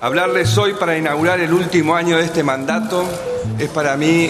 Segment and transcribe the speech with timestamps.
[0.00, 3.04] Hablarles hoy para inaugurar el último año de este mandato
[3.58, 4.28] es para mí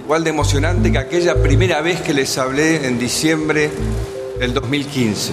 [0.00, 3.70] igual de emocionante que aquella primera vez que les hablé en diciembre
[4.38, 5.32] del 2015.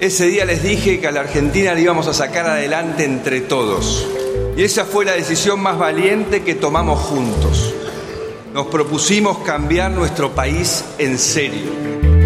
[0.00, 4.08] Ese día les dije que a la Argentina la íbamos a sacar adelante entre todos.
[4.56, 7.74] Y esa fue la decisión más valiente que tomamos juntos.
[8.52, 12.21] Nos propusimos cambiar nuestro país en serio.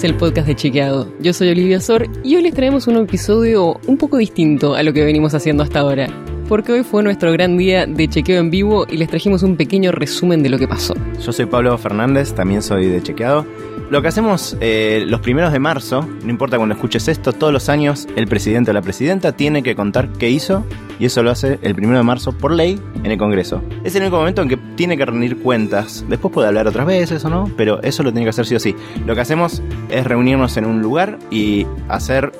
[0.00, 1.12] Es el podcast de Chequeado.
[1.20, 4.94] Yo soy Olivia Sor y hoy les traemos un episodio un poco distinto a lo
[4.94, 6.08] que venimos haciendo hasta ahora
[6.48, 9.92] porque hoy fue nuestro gran día de chequeo en vivo y les trajimos un pequeño
[9.92, 10.94] resumen de lo que pasó.
[11.22, 13.44] Yo soy Pablo Fernández, también soy de chequeado.
[13.90, 17.68] Lo que hacemos eh, los primeros de marzo, no importa cuando escuches esto, todos los
[17.68, 20.64] años el presidente o la presidenta tiene que contar qué hizo
[21.00, 23.62] y eso lo hace el primero de marzo por ley en el Congreso.
[23.82, 26.04] Es el único momento en que tiene que rendir cuentas.
[26.08, 28.60] Después puede hablar otras veces o no, pero eso lo tiene que hacer sí o
[28.60, 28.76] sí.
[29.06, 32.32] Lo que hacemos es reunirnos en un lugar y hacer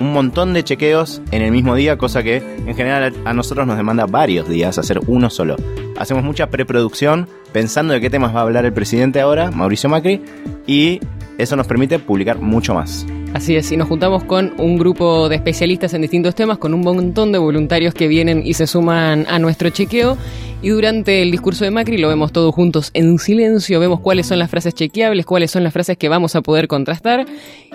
[0.00, 3.76] un montón de chequeos en el mismo día, cosa que en general a nosotros nos
[3.76, 5.56] demanda varios días hacer uno solo.
[5.98, 10.22] Hacemos mucha preproducción pensando de qué temas va a hablar el presidente ahora, Mauricio Macri,
[10.66, 11.00] y
[11.38, 13.06] eso nos permite publicar mucho más.
[13.36, 16.80] Así es, y nos juntamos con un grupo de especialistas en distintos temas, con un
[16.80, 20.16] montón de voluntarios que vienen y se suman a nuestro chequeo.
[20.62, 24.38] Y durante el discurso de Macri lo vemos todos juntos en silencio, vemos cuáles son
[24.38, 27.26] las frases chequeables, cuáles son las frases que vamos a poder contrastar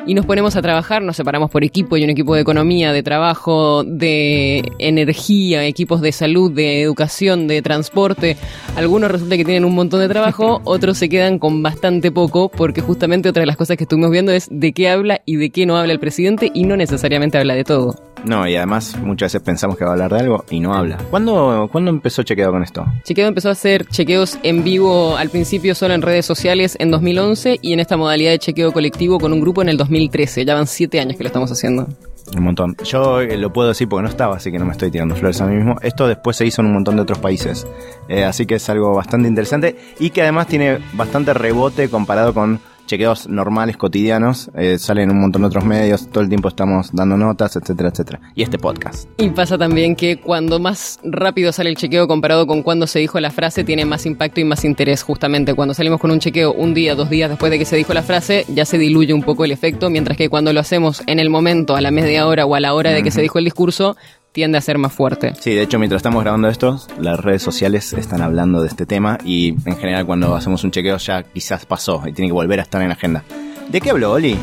[0.08, 3.04] y nos ponemos a trabajar, nos separamos por equipo, hay un equipo de economía, de
[3.04, 8.36] trabajo, de energía, equipos de salud, de educación, de transporte.
[8.76, 12.82] Algunos resulta que tienen un montón de trabajo, otros se quedan con bastante poco porque
[12.82, 15.66] justamente otra de las cosas que estuvimos viendo es de qué habla y de qué
[15.66, 17.95] no habla el presidente y no necesariamente habla de todo.
[18.23, 20.97] No, y además muchas veces pensamos que va a hablar de algo y no habla.
[21.09, 22.85] ¿Cuándo, ¿cuándo empezó Chequeado con esto?
[23.03, 27.59] Chequeado empezó a hacer chequeos en vivo al principio solo en redes sociales en 2011
[27.61, 30.45] y en esta modalidad de chequeo colectivo con un grupo en el 2013.
[30.45, 31.88] Ya van siete años que lo estamos haciendo.
[32.36, 32.75] Un montón.
[32.86, 35.41] Yo eh, lo puedo decir porque no estaba, así que no me estoy tirando flores
[35.41, 35.75] a mí mismo.
[35.81, 37.67] Esto después se hizo en un montón de otros países.
[38.08, 42.59] Eh, así que es algo bastante interesante y que además tiene bastante rebote comparado con
[42.86, 47.17] chequeos normales, cotidianos, eh, salen un montón de otros medios, todo el tiempo estamos dando
[47.17, 48.19] notas, etcétera, etcétera.
[48.36, 49.09] Y este podcast.
[49.17, 53.20] Y pasa también que cuando más rápido sale el chequeo comparado con cuando se dijo
[53.20, 55.03] la frase, tiene más impacto y más interés.
[55.03, 57.93] Justamente cuando salimos con un chequeo un día, dos días después de que se dijo
[57.93, 61.20] la frase, ya se diluye un poco el efecto, mientras que cuando lo hacemos en
[61.20, 63.45] el momento, a la media hora o a la hora de que se dijo el
[63.45, 63.95] discurso,
[64.31, 65.33] tiende a ser más fuerte.
[65.39, 69.17] Sí, de hecho, mientras estamos grabando esto, las redes sociales están hablando de este tema
[69.23, 72.64] y en general cuando hacemos un chequeo ya quizás pasó y tiene que volver a
[72.64, 73.23] estar en la agenda.
[73.70, 74.37] ¿De qué habló Oli?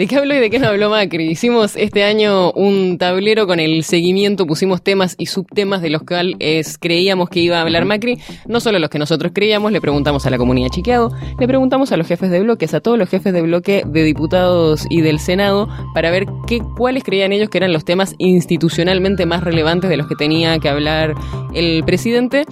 [0.00, 1.28] ¿De qué habló y de qué no habló Macri?
[1.28, 6.78] Hicimos este año un tablero con el seguimiento, pusimos temas y subtemas de los cuales
[6.78, 10.30] creíamos que iba a hablar Macri, no solo los que nosotros creíamos, le preguntamos a
[10.30, 13.42] la comunidad chiqueado, le preguntamos a los jefes de bloques, a todos los jefes de
[13.42, 17.84] bloque de diputados y del Senado, para ver qué, cuáles creían ellos que eran los
[17.84, 21.14] temas institucionalmente más relevantes de los que tenía que hablar
[21.52, 22.46] el presidente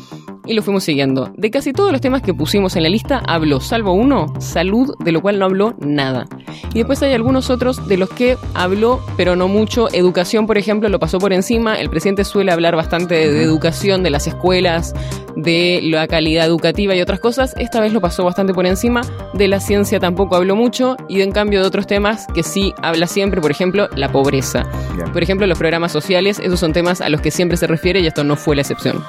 [0.49, 1.31] y lo fuimos siguiendo.
[1.37, 5.13] De casi todos los temas que pusimos en la lista habló, salvo uno, salud, de
[5.13, 6.27] lo cual no habló nada.
[6.75, 9.89] Y después hay algunos otros de los que habló, pero no mucho.
[9.93, 11.77] Educación, por ejemplo, lo pasó por encima.
[11.81, 14.95] El presidente suele hablar bastante de, educación, de las escuelas,
[15.37, 17.55] de la calidad educativa y otras cosas.
[17.59, 19.03] Esta vez lo pasó bastante por encima.
[19.35, 20.97] De la ciencia tampoco habló mucho.
[21.09, 24.67] Y en cambio de otros temas que sí habla siempre, por ejemplo, la pobreza.
[25.13, 28.07] Por ejemplo, los programas sociales, esos son temas a los que siempre se refiere y
[28.07, 29.03] esto no fue la excepción.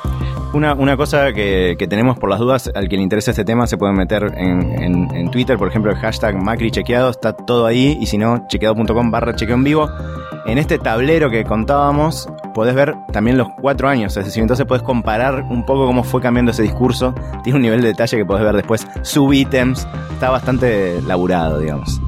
[0.52, 3.68] Una, una cosa que, que, tenemos por las dudas, al que le interesa este tema
[3.68, 7.98] se pueden meter en, en, Twitter, por ejemplo, el hashtag Macri chequeado, está todo ahí,
[8.02, 9.90] y si no, chequeado.com barra chequeo en vivo.
[10.48, 14.82] En este tablero que contábamos, podés ver también los cuatro años, es decir, entonces podés
[14.82, 17.14] comparar un poco cómo fue cambiando ese discurso.
[17.44, 22.02] Tiene un nivel de detalle que podés ver después, sub-ítems, está bastante laburado, digamos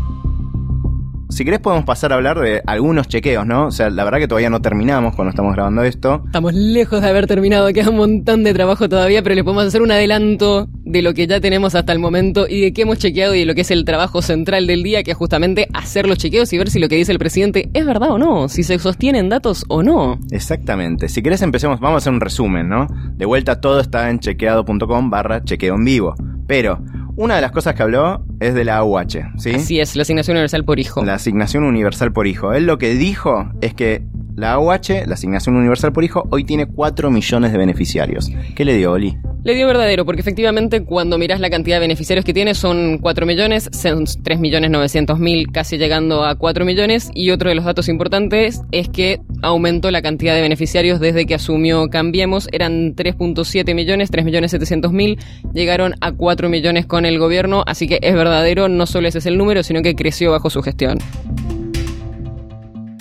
[1.31, 3.67] si querés podemos pasar a hablar de algunos chequeos, ¿no?
[3.67, 6.23] O sea, la verdad que todavía no terminamos cuando estamos grabando esto.
[6.25, 9.81] Estamos lejos de haber terminado, queda un montón de trabajo todavía, pero le podemos hacer
[9.81, 13.33] un adelanto de lo que ya tenemos hasta el momento y de qué hemos chequeado
[13.33, 16.17] y de lo que es el trabajo central del día, que es justamente hacer los
[16.17, 18.77] chequeos y ver si lo que dice el presidente es verdad o no, si se
[18.77, 20.19] sostienen datos o no.
[20.31, 21.07] Exactamente.
[21.07, 22.87] Si querés empecemos, vamos a hacer un resumen, ¿no?
[23.15, 26.15] De vuelta todo está en chequeado.com barra chequeo en vivo.
[26.47, 26.81] Pero
[27.15, 29.51] una de las cosas que habló es de la AUH, ¿sí?
[29.53, 31.03] Así es, la asignación universal por hijo.
[31.03, 32.53] La asignación universal por hijo.
[32.53, 34.03] Él lo que dijo es que
[34.35, 38.31] la AUH, la asignación universal por hijo, hoy tiene 4 millones de beneficiarios.
[38.55, 39.17] ¿Qué le dio, Oli?
[39.43, 43.25] Le dio verdadero, porque efectivamente cuando miras la cantidad de beneficiarios que tiene son 4
[43.25, 47.09] millones, son 3 millones 900 mil, casi llegando a 4 millones.
[47.15, 51.33] Y otro de los datos importantes es que aumentó la cantidad de beneficiarios desde que
[51.33, 52.49] asumió Cambiemos.
[52.51, 55.17] Eran 3.7 millones, 3 millones 700 mil,
[55.55, 57.63] llegaron a 4 millones con el gobierno.
[57.65, 60.61] Así que es verdadero, no solo ese es el número, sino que creció bajo su
[60.61, 60.99] gestión.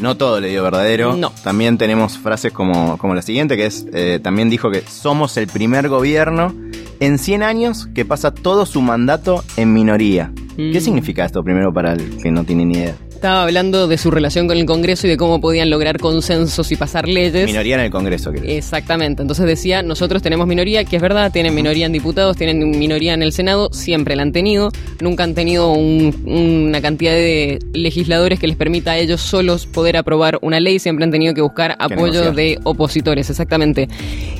[0.00, 1.14] No todo le dio verdadero.
[1.16, 1.30] No.
[1.44, 5.46] También tenemos frases como, como la siguiente, que es, eh, también dijo que somos el
[5.46, 6.54] primer gobierno
[7.00, 10.32] en 100 años que pasa todo su mandato en minoría.
[10.56, 10.80] ¿Qué Mm.
[10.80, 12.94] significa esto primero para el que no tiene ni idea?
[13.20, 16.76] Estaba hablando de su relación con el Congreso y de cómo podían lograr consensos y
[16.76, 17.44] pasar leyes.
[17.44, 21.54] Minoría en el Congreso, que Exactamente, entonces decía, nosotros tenemos minoría, que es verdad, tienen
[21.54, 24.70] minoría en diputados, tienen minoría en el Senado, siempre la han tenido,
[25.02, 29.98] nunca han tenido un- una cantidad de legisladores que les permita a ellos solos poder
[29.98, 33.86] aprobar una ley, siempre han tenido que buscar apoyo de opositores, exactamente.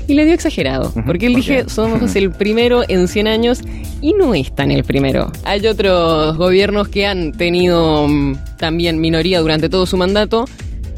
[0.09, 3.61] Y le dio exagerado, porque él ¿por dije, somos el primero en 100 años
[4.01, 5.31] y no es tan el primero.
[5.45, 8.37] Hay otros gobiernos que han tenido mm,
[8.71, 10.45] también minoría durante todo su mandato.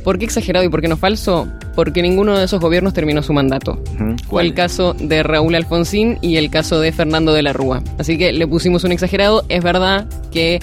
[0.04, 1.48] ¿Por qué exagerado y por qué no falso?
[1.74, 3.82] Porque ninguno de esos gobiernos terminó su mandato.
[4.28, 7.82] Fue el caso de Raúl Alfonsín y el caso de Fernando de la Rúa.
[7.98, 9.46] Así que le pusimos un exagerado.
[9.48, 10.60] Es verdad que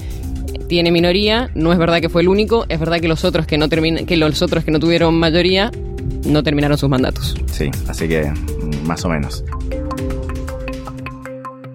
[0.68, 3.58] tiene minoría, no es verdad que fue el único, es verdad que los otros que
[3.58, 5.72] no que los otros que no tuvieron mayoría
[6.26, 7.36] no terminaron sus mandatos.
[7.52, 9.44] Sí, así que mm, más o menos.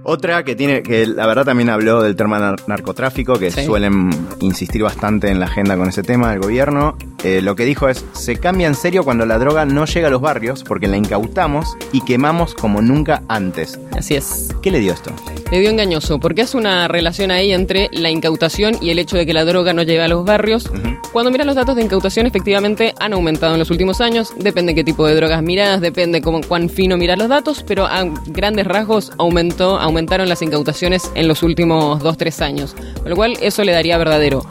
[0.05, 3.65] Otra que tiene, que la verdad también habló del tema nar- narcotráfico, que Sí.
[3.65, 4.11] suelen
[4.41, 6.97] insistir bastante en la agenda con ese tema del gobierno.
[7.25, 10.11] Eh, lo que dijo es, se cambia en serio cuando la droga no llega a
[10.11, 13.81] los barrios porque la incautamos y quemamos como nunca antes.
[13.97, 14.51] Así es.
[14.63, 15.11] ¿Qué le dio esto?
[15.55, 19.25] Le dio engañoso, porque hace una relación ahí entre la incautación y el hecho de
[19.25, 20.69] que la droga no llegue a los barrios.
[21.13, 24.33] Cuando miras los datos de incautación, efectivamente han aumentado en los últimos años.
[24.37, 28.03] Depende qué tipo de drogas miras, depende cómo, cuán fino miras los datos, pero a
[28.27, 32.75] grandes rasgos aumentó, aumentaron las incautaciones en los últimos 2-3 años.
[33.01, 34.45] Con lo cual, eso le daría verdadero.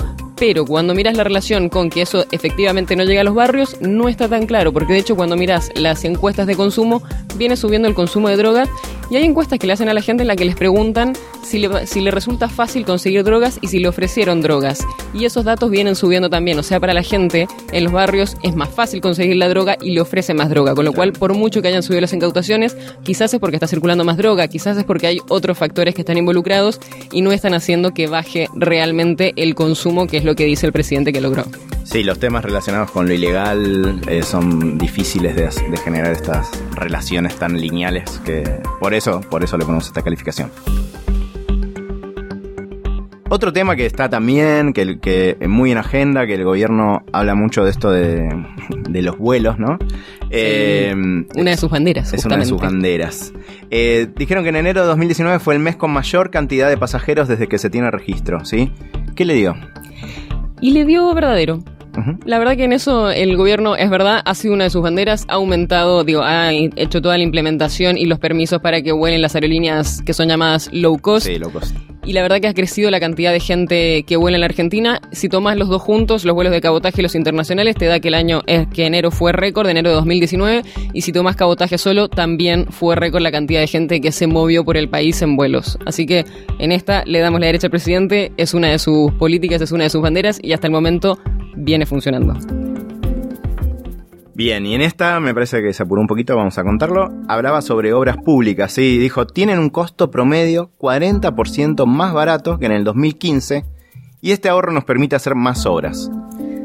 [0.46, 4.10] Pero cuando miras la relación con que eso efectivamente no llega a los barrios, no
[4.10, 7.02] está tan claro, porque de hecho cuando miras las encuestas de consumo,
[7.38, 8.68] viene subiendo el consumo de drogas
[9.10, 11.14] y hay encuestas que le hacen a la gente en la que les preguntan
[11.44, 11.60] si
[12.02, 14.80] le, resulta fácil conseguir drogas y si le ofrecieron drogas.
[15.14, 18.56] Y esos datos vienen subiendo también, o sea, para la gente en los barrios es
[18.56, 21.62] más fácil conseguir la droga y le ofrece más droga, con lo cual por mucho
[21.62, 25.08] que hayan subido las incautaciones, quizás es porque está circulando más droga, quizás es porque
[25.08, 26.80] hay otros factores que están involucrados
[27.12, 30.72] y no están haciendo que baje realmente el consumo, que es lo que dice el
[30.72, 31.44] presidente que logró.
[31.84, 37.36] Sí, los temas relacionados con lo ilegal eh, son difíciles de, de generar estas relaciones
[37.36, 38.44] tan lineales que
[38.80, 40.50] por eso, por eso le ponemos esta calificación.
[43.30, 47.64] Otro tema que está también, que, que muy en agenda, que el gobierno habla mucho
[47.64, 48.30] de esto de,
[48.88, 49.80] de los vuelos, ¿no?
[50.30, 53.34] Eh, Una de sus banderas, es una de sus banderas.
[53.72, 57.28] Eh, dijeron que en enero de 2019 fue el mes con mayor cantidad de pasajeros
[57.28, 58.72] desde que se tiene registro, ¿sí?
[59.16, 59.56] ¿Qué le dio?
[60.62, 61.60] Y le dio verdadero.
[62.26, 65.26] La verdad que en eso el gobierno, es verdad, ha sido una de sus banderas,
[65.28, 69.36] ha aumentado, digo, ha hecho toda la implementación y los permisos para que vuelen las
[69.36, 71.28] aerolíneas que son llamadas low cost.
[71.28, 71.74] Sí, locos.
[72.06, 75.00] Y la verdad que ha crecido la cantidad de gente que vuela en la Argentina.
[75.14, 78.10] Si tomas los dos juntos, los vuelos de cabotaje y los internacionales, te da que
[78.10, 80.64] el año es que enero fue récord, enero de 2019.
[80.92, 84.66] Y si tomas cabotaje solo, también fue récord la cantidad de gente que se movió
[84.66, 85.78] por el país en vuelos.
[85.86, 86.26] Así que
[86.60, 89.86] en esta le damos la derecha al presidente, es una de sus políticas, es una
[89.86, 91.18] de sus banderas y hasta el momento
[91.56, 92.34] viene funcionando.
[94.36, 97.10] Bien, y en esta me parece que se apuró un poquito, vamos a contarlo.
[97.28, 102.72] Hablaba sobre obras públicas, sí, dijo, tienen un costo promedio 40% más barato que en
[102.72, 103.64] el 2015
[104.22, 106.10] y este ahorro nos permite hacer más obras.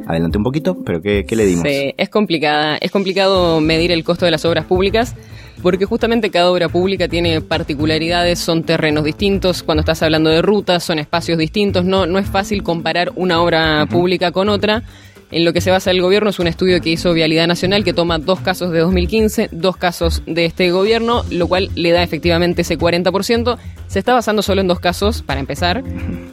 [0.08, 1.64] Adelante un poquito, pero ¿qué, qué le dimos?
[1.68, 2.78] Sí, es complicada.
[2.80, 5.14] Es complicado medir el costo de las obras públicas
[5.62, 9.62] porque justamente cada obra pública tiene particularidades, son terrenos distintos.
[9.62, 11.84] Cuando estás hablando de rutas, son espacios distintos.
[11.84, 14.82] No, no es fácil comparar una obra pública con otra.
[15.30, 17.92] En lo que se basa el gobierno es un estudio que hizo Vialidad Nacional que
[17.92, 22.62] toma dos casos de 2015, dos casos de este gobierno, lo cual le da efectivamente
[22.62, 23.58] ese 40%.
[23.88, 25.82] Se está basando solo en dos casos, para empezar.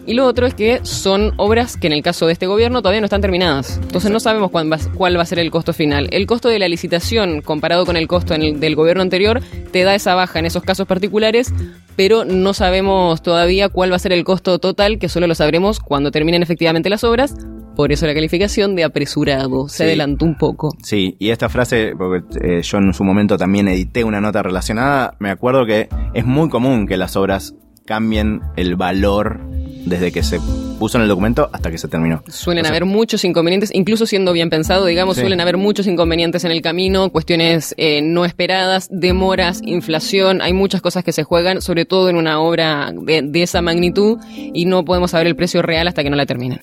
[0.06, 3.02] Y lo otro es que son obras que en el caso de este gobierno todavía
[3.02, 3.80] no están terminadas.
[3.82, 6.08] Entonces no sabemos cuál va, cuál va a ser el costo final.
[6.12, 9.84] El costo de la licitación comparado con el costo en el- del gobierno anterior te
[9.84, 11.54] da esa baja en esos casos particulares,
[11.98, 15.80] pero no sabemos todavía cuál va a ser el costo total, que solo lo sabremos
[15.82, 17.36] cuando terminen efectivamente las obras.
[17.76, 19.84] Por eso la calificación de apresurado se Sí.
[19.84, 20.74] adelantó un poco.
[20.84, 25.16] Sí, y esta frase, porque eh, yo en su momento también edité una nota relacionada,
[25.20, 27.54] me acuerdo que es muy común que las obras
[27.86, 29.42] cambien el valor
[29.86, 30.40] desde que se
[30.80, 32.24] puso en el documento hasta que se terminó.
[32.28, 35.22] Suelen O sea, haber muchos inconvenientes, incluso siendo bien pensado, digamos, Sí.
[35.22, 40.82] suelen haber muchos inconvenientes en el camino, cuestiones eh, no esperadas, demoras, inflación, hay muchas
[40.82, 44.84] cosas que se juegan, sobre todo en una obra de, de esa magnitud, y no
[44.84, 46.62] podemos saber el precio real hasta que no la terminen.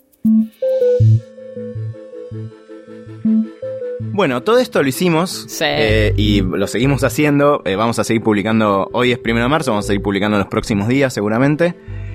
[4.12, 5.64] Bueno, todo esto lo hicimos Sí.
[5.66, 7.62] eh, y lo seguimos haciendo.
[7.64, 10.40] Eh, vamos a seguir publicando, hoy es primero de marzo, vamos a seguir publicando en
[10.40, 11.74] los próximos días seguramente.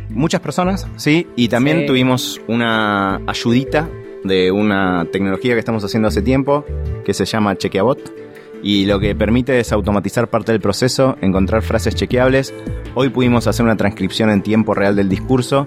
[0.09, 1.85] Muchas personas, sí, y también Sí.
[1.87, 3.89] tuvimos una ayudita
[4.23, 6.65] de una tecnología que estamos haciendo hace tiempo
[7.03, 7.99] que se llama Chequeabot
[8.63, 12.53] y lo que permite es automatizar parte del proceso, encontrar frases chequeables.
[12.95, 15.65] Hoy pudimos hacer una transcripción en tiempo real del discurso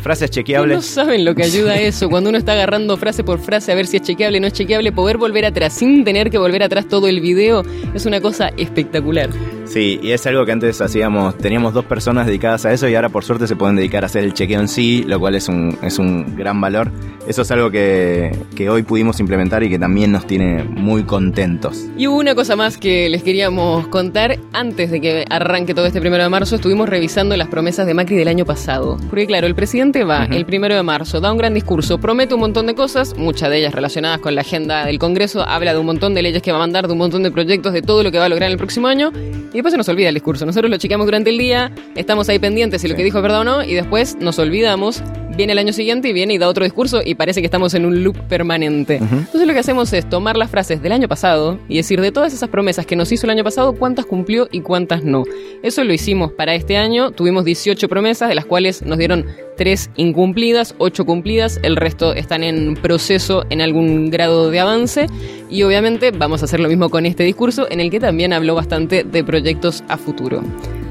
[0.00, 0.76] frases chequeables.
[0.76, 2.08] No saben lo que ayuda a eso.
[2.08, 4.52] Cuando uno está agarrando frase por frase a ver si es chequeable o no es
[4.52, 7.62] chequeable, poder volver atrás sin tener que volver atrás todo el video
[7.94, 9.30] es una cosa espectacular.
[9.70, 13.08] Sí, y es algo que antes hacíamos, teníamos dos personas dedicadas a eso y ahora
[13.08, 15.78] por suerte se pueden dedicar a hacer el chequeo en sí, lo cual es un,
[15.80, 16.90] es un gran valor.
[17.28, 21.86] Eso es algo que, que hoy pudimos implementar y que también nos tiene muy contentos.
[21.96, 24.40] Y hubo una cosa más que les queríamos contar.
[24.52, 28.16] Antes de que arranque todo este primero de marzo, estuvimos revisando las promesas de Macri
[28.16, 28.96] del año pasado.
[29.08, 32.40] Porque claro, el presidente va el primero de marzo, da un gran discurso, promete un
[32.40, 35.86] montón de cosas, muchas de ellas relacionadas con la agenda del Congreso, habla de un
[35.86, 38.10] montón de leyes que va a mandar, de un montón de proyectos, de todo lo
[38.10, 39.12] que va a lograr en el próximo año.
[39.52, 40.46] Y después se nos olvida el discurso.
[40.46, 43.40] Nosotros lo chequeamos durante el día, estamos ahí pendientes si lo que dijo es verdad
[43.40, 45.02] o no, y después nos olvidamos
[45.40, 47.86] viene el año siguiente y viene y da otro discurso y parece que estamos en
[47.86, 48.96] un loop permanente.
[48.96, 52.34] Entonces lo que hacemos es tomar las frases del año pasado y decir de todas
[52.34, 55.24] esas promesas que nos hizo el año pasado, cuántas cumplió y cuántas no.
[55.62, 59.24] Eso lo hicimos para este año, tuvimos 18 promesas, de las cuales nos dieron
[59.60, 65.06] 3 incumplidas, 8 cumplidas, el resto están en proceso en algún grado de avance
[65.50, 68.54] y obviamente vamos a hacer lo mismo con este discurso en el que también habló
[68.54, 70.42] bastante de proyectos a futuro.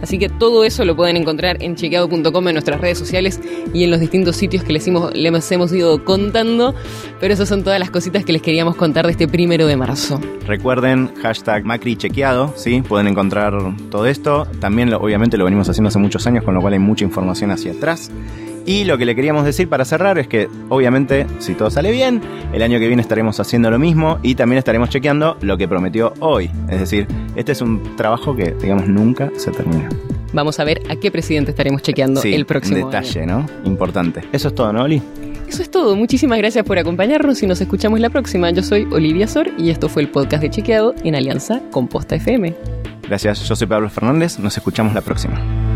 [0.03, 3.41] Así que todo eso lo pueden encontrar en chequeado.com en nuestras redes sociales
[3.73, 6.73] y en los distintos sitios que les hemos, ido contando.
[7.19, 10.21] Pero esas son todas las cositas que les queríamos contar de este primero de marzo.
[10.47, 12.81] Recuerden, hashtag Macri chequeado, ¿sí?
[12.81, 13.53] Pueden encontrar
[13.91, 14.47] todo esto.
[14.61, 17.73] También, obviamente, lo venimos haciendo hace muchos años, con lo cual hay mucha información hacia
[17.73, 18.09] atrás.
[18.65, 22.21] Y lo que le queríamos decir para cerrar es que, obviamente, si todo sale bien,
[22.53, 26.13] el año que viene estaremos haciendo lo mismo y también estaremos chequeando lo que prometió
[26.19, 26.51] hoy.
[26.69, 29.89] Es decir, este es un trabajo que, digamos, nunca se termina.
[30.33, 33.45] Vamos a ver a qué presidente estaremos chequeando el próximo detalle, ¿no?
[33.65, 34.21] Importante.
[34.31, 35.01] Eso es todo, ¿no, Oli?
[35.47, 35.95] Eso es todo.
[35.95, 38.51] Muchísimas gracias por acompañarnos y nos escuchamos la próxima.
[38.51, 42.15] Yo soy Olivia Sor y esto fue el podcast de Chequeado en alianza con Posta
[42.15, 42.55] FM.
[43.07, 44.37] Gracias, yo soy Pablo Fernández.
[44.37, 45.68] Nos escuchamos la próxima.